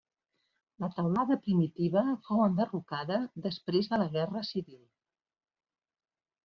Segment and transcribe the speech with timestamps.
[0.83, 4.85] La teulada primitiva fou enderrocada després de la guerra civil.